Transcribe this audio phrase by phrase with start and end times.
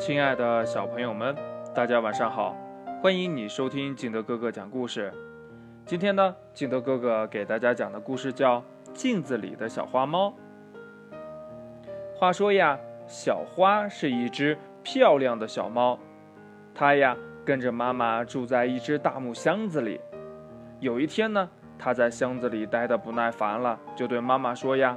[0.00, 1.36] 亲爱的小朋友们，
[1.74, 2.56] 大家晚上好！
[3.02, 5.12] 欢迎你收听金德哥哥讲故事。
[5.84, 8.60] 今天呢，金德哥哥给大家讲的故事叫
[8.94, 10.32] 《镜子里的小花猫》。
[12.18, 15.98] 话说呀，小花是一只漂亮的小猫，
[16.74, 17.14] 它呀
[17.44, 20.00] 跟着妈妈住在一只大木箱子里。
[20.80, 21.46] 有一天呢，
[21.78, 24.96] 它在箱子里待得不耐烦了，就对妈妈说呀：“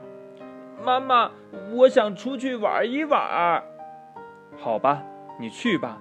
[0.82, 1.30] 妈妈，
[1.74, 3.62] 我想出去玩一玩。”
[4.58, 5.04] 好吧，
[5.40, 6.00] 你去吧，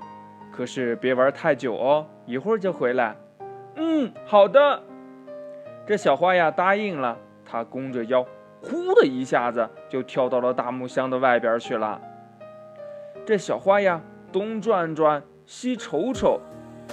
[0.52, 3.16] 可是别玩太久哦，一会儿就回来。
[3.76, 4.82] 嗯，好的。
[5.84, 8.24] 这小花呀答应了，它弓着腰，
[8.60, 12.00] 呼的一下子就跳到了大木箱的外边去了。
[13.26, 16.40] 这小花呀东转转，西瞅瞅，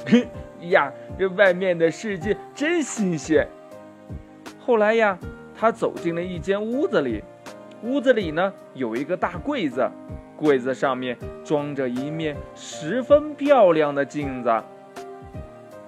[0.08, 0.28] 嘿
[0.70, 3.48] 呀，这外面的世界真新鲜。
[4.60, 5.18] 后来呀，
[5.56, 7.24] 它走进了一间屋子里，
[7.84, 9.90] 屋子里呢有一个大柜子。
[10.38, 14.64] 柜子上面装着一面十分漂亮的镜子。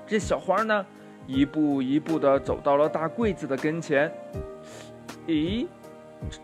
[0.06, 0.86] 这小花呢，
[1.26, 4.12] 一步一步地走到了大柜子的跟前。
[5.26, 5.66] 咦，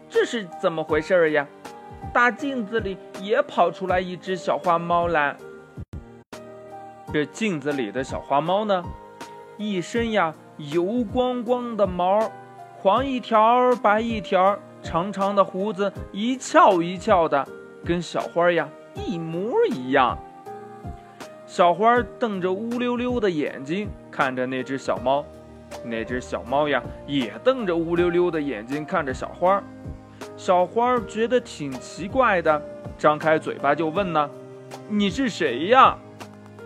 [0.09, 1.45] 这是怎么回事呀？
[2.13, 5.35] 大镜子里也跑出来一只小花猫来。
[7.11, 8.81] 这镜子里的小花猫呢，
[9.57, 12.31] 一身呀油光光的毛，
[12.77, 17.47] 黄一条白一条，长长的胡子一翘一翘的。
[17.85, 20.17] 跟小花呀一模一样。
[21.45, 25.23] 小花瞪着乌溜溜的眼睛看着那只小猫，
[25.85, 29.63] 那只小猫呀也瞪着乌溜溜的眼睛看着小花。
[30.35, 32.61] 小花觉得挺奇怪的，
[32.97, 34.29] 张开嘴巴就问呢
[34.89, 35.97] ：“你是谁呀？”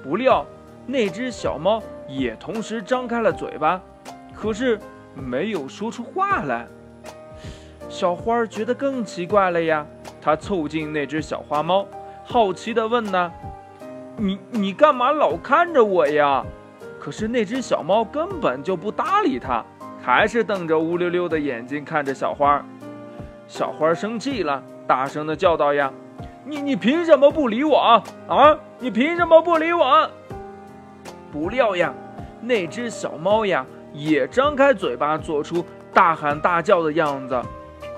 [0.03, 0.44] 不料
[0.88, 3.80] 那只小猫也同时张开了嘴巴，
[4.34, 4.80] 可是
[5.14, 6.68] 没有说出话来。
[7.92, 9.86] 小花觉得更奇怪了呀。
[10.22, 11.86] 他凑近那只小花猫，
[12.23, 13.31] 好奇地问呢
[14.16, 16.42] ：“你你干嘛老看着我呀？”
[16.97, 19.64] 可是那只小猫根本就不搭理他，
[20.02, 22.63] 还是瞪着乌溜溜的眼睛看着小花。
[23.46, 25.91] 小花生气了，大声地叫道：“呀，
[26.46, 28.03] 你你凭什么不理我啊？
[28.29, 30.09] 啊，你凭什么不理我？”
[31.29, 31.94] 不料呀，
[32.40, 37.41] 那只小猫呀也张开嘴巴，做出大喊大叫的样子。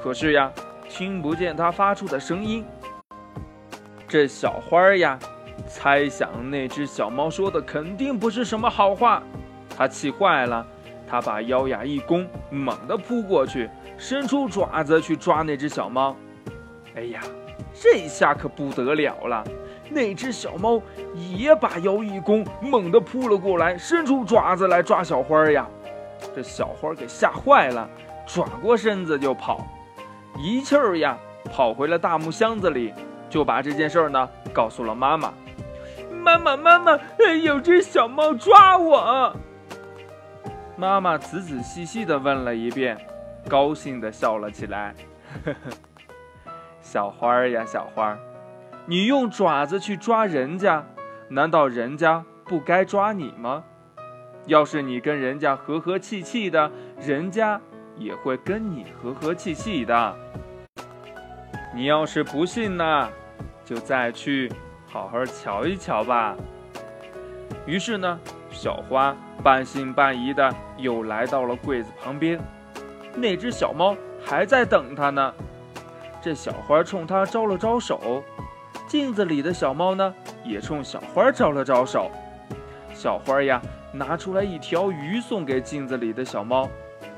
[0.03, 0.51] 可是呀。
[0.89, 2.63] 听不见它发出的声音。
[4.07, 5.17] 这小花呀，
[5.67, 9.23] 猜想那只小猫说的肯定不是什么好话，
[9.75, 10.63] 它气坏了，
[11.09, 16.15] 它把腰呀一弓，猛地扑过去，伸出爪子去抓那只小猫。
[16.95, 17.21] 哎呀，
[17.73, 19.43] 这下可不得了了，
[19.89, 20.79] 那只小猫
[21.15, 25.67] 也把腰一弓，猛地扑了过来，伸出爪子来抓小花呀。
[26.35, 27.89] 这小花给吓坏了，
[28.27, 29.65] 转过身子就跑。
[30.37, 32.93] 一气儿呀，跑回了大木箱子里，
[33.29, 35.33] 就把这件事儿呢告诉了妈妈。
[36.11, 36.99] 妈妈，妈妈，
[37.43, 39.35] 有只小猫抓我。
[40.75, 42.97] 妈妈仔仔细细地问了一遍，
[43.47, 44.95] 高兴地笑了起来。
[45.45, 46.51] 呵呵，
[46.81, 48.19] 小花儿呀，小花儿，
[48.85, 50.85] 你用爪子去抓人家，
[51.29, 53.63] 难道人家不该抓你吗？
[54.47, 57.61] 要是你跟人家和和气气的，人家。
[57.97, 60.15] 也会跟你和和气气的。
[61.73, 63.09] 你要是不信呢，
[63.65, 64.51] 就再去
[64.87, 66.35] 好好瞧一瞧吧。
[67.65, 68.19] 于是呢，
[68.51, 72.39] 小花半信半疑的又来到了柜子旁边，
[73.15, 75.33] 那只小猫还在等它呢。
[76.21, 78.23] 这小花冲它招了招手，
[78.87, 82.11] 镜子里的小猫呢也冲小花招了招手。
[82.93, 83.61] 小花呀，
[83.91, 86.69] 拿出来一条鱼送给镜子里的小猫。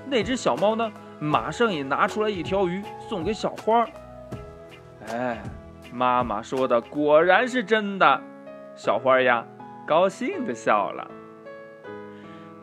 [0.08, 3.86] 那只小猫呢，马上也拿出来一条鱼送给小花。
[5.10, 5.42] 哎，
[5.92, 8.22] 妈妈说的果然是真的，
[8.76, 9.46] 小花呀，
[9.88, 11.10] 高兴的笑了。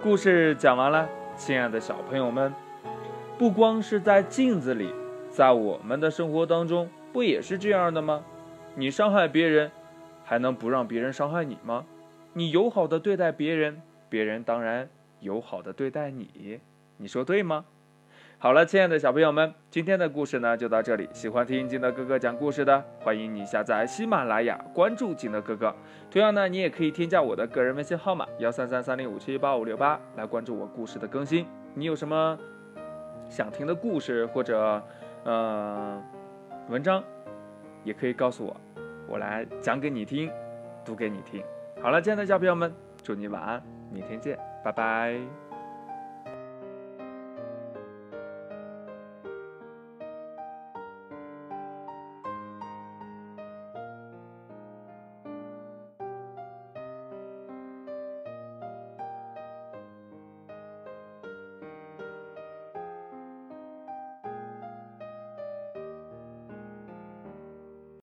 [0.02, 2.52] 故事讲完了，亲爱的小朋友们，
[3.38, 4.92] 不光是在镜子里，
[5.30, 8.24] 在我们的生活当中，不也是这样的吗？
[8.74, 9.70] 你伤害别人，
[10.24, 11.84] 还能不让别人伤害你吗？
[12.32, 14.88] 你友好的对待别人，别人当然
[15.20, 16.60] 友好的对待你。
[17.02, 17.64] 你说对吗？
[18.38, 21.08] 好了，亲爱的小朋友们，今天的故事呢就到这里。
[21.12, 25.74] 喜欢听金德哥哥讲故事的，欢迎你下载喜马拉雅，关注金德哥哥。
[26.12, 31.44] 同样呢，你也可以添加我的个人微信号码幺三三三零五七八五六八来关注我故事的更新。
[31.74, 32.38] 你有什么
[33.28, 34.80] 想听的故事或者
[35.24, 36.00] 呃
[36.68, 37.02] 文章，
[37.82, 38.56] 也可以告诉我，
[39.08, 40.30] 我来讲给你听，
[40.84, 41.42] 读给你听。
[41.80, 42.72] 好了，亲爱的小朋友们，
[43.02, 43.60] 祝你晚安，
[43.90, 45.51] 明天见，拜拜。